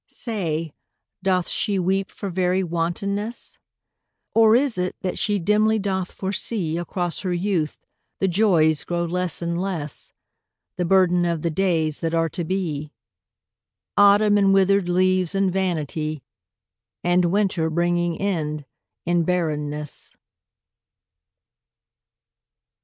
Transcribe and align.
Say, 0.09 0.73
doth 1.21 1.47
she 1.47 1.77
weep 1.77 2.09
for 2.09 2.31
very 2.31 2.63
wantonness? 2.63 3.59
Or 4.33 4.55
is 4.55 4.79
it 4.79 4.95
that 5.01 5.19
she 5.19 5.37
dimly 5.37 5.77
doth 5.77 6.11
foresee 6.11 6.75
Across 6.79 7.19
her 7.19 7.33
youth 7.33 7.77
the 8.17 8.27
joys 8.27 8.83
grow 8.83 9.05
less 9.05 9.43
and 9.43 9.61
less 9.61 10.11
The 10.75 10.85
burden 10.85 11.23
of 11.25 11.43
the 11.43 11.51
days 11.51 11.99
that 11.99 12.15
are 12.15 12.29
to 12.29 12.43
be: 12.43 12.91
Autumn 13.95 14.39
and 14.39 14.55
withered 14.55 14.89
leaves 14.89 15.35
and 15.35 15.53
vanity, 15.53 16.23
And 17.03 17.25
winter 17.25 17.69
bringing 17.69 18.19
end 18.19 18.65
in 19.05 19.23
barrenness. 19.23 20.15